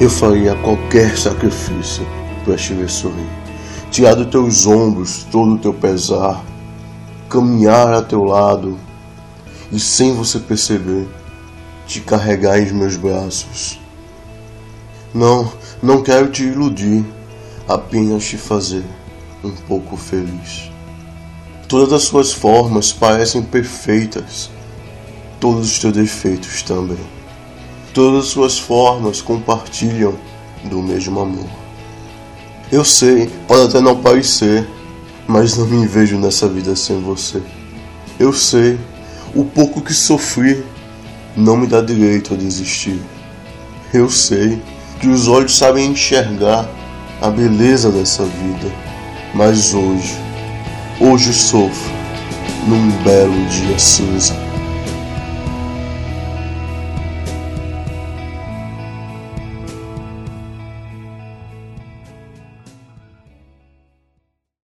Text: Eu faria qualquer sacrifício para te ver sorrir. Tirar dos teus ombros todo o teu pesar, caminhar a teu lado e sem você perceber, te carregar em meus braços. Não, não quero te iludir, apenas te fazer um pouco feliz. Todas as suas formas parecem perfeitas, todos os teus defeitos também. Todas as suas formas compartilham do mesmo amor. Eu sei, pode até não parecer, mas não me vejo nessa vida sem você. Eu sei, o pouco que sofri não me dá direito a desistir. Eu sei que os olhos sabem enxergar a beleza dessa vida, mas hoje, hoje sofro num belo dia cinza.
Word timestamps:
Eu 0.00 0.10
faria 0.10 0.54
qualquer 0.56 1.16
sacrifício 1.16 2.06
para 2.44 2.56
te 2.56 2.74
ver 2.74 2.90
sorrir. 2.90 3.28
Tirar 3.90 4.14
dos 4.14 4.26
teus 4.26 4.66
ombros 4.66 5.26
todo 5.30 5.54
o 5.54 5.58
teu 5.58 5.72
pesar, 5.72 6.42
caminhar 7.28 7.92
a 7.94 8.02
teu 8.02 8.24
lado 8.24 8.78
e 9.70 9.78
sem 9.78 10.14
você 10.14 10.38
perceber, 10.38 11.06
te 11.86 12.00
carregar 12.00 12.58
em 12.58 12.72
meus 12.72 12.96
braços. 12.96 13.78
Não, 15.14 15.52
não 15.82 16.02
quero 16.02 16.30
te 16.30 16.42
iludir, 16.42 17.04
apenas 17.68 18.24
te 18.24 18.36
fazer 18.36 18.84
um 19.44 19.50
pouco 19.50 19.96
feliz. 19.96 20.70
Todas 21.68 21.92
as 21.92 22.02
suas 22.02 22.32
formas 22.32 22.92
parecem 22.92 23.42
perfeitas, 23.42 24.50
todos 25.40 25.70
os 25.70 25.78
teus 25.78 25.92
defeitos 25.92 26.62
também. 26.62 27.21
Todas 27.94 28.24
as 28.24 28.30
suas 28.30 28.58
formas 28.58 29.20
compartilham 29.20 30.14
do 30.64 30.82
mesmo 30.82 31.20
amor. 31.20 31.48
Eu 32.70 32.84
sei, 32.84 33.30
pode 33.46 33.68
até 33.68 33.80
não 33.80 34.00
parecer, 34.00 34.66
mas 35.26 35.58
não 35.58 35.66
me 35.66 35.86
vejo 35.86 36.16
nessa 36.16 36.48
vida 36.48 36.74
sem 36.74 37.00
você. 37.00 37.42
Eu 38.18 38.32
sei, 38.32 38.78
o 39.34 39.44
pouco 39.44 39.82
que 39.82 39.92
sofri 39.92 40.64
não 41.36 41.56
me 41.56 41.66
dá 41.66 41.80
direito 41.80 42.34
a 42.34 42.36
desistir. 42.36 43.00
Eu 43.92 44.08
sei 44.08 44.60
que 45.00 45.08
os 45.08 45.28
olhos 45.28 45.56
sabem 45.56 45.86
enxergar 45.86 46.68
a 47.20 47.28
beleza 47.28 47.90
dessa 47.90 48.24
vida, 48.24 48.72
mas 49.34 49.74
hoje, 49.74 50.16
hoje 51.00 51.32
sofro 51.32 51.92
num 52.66 52.90
belo 53.02 53.46
dia 53.46 53.78
cinza. 53.78 54.51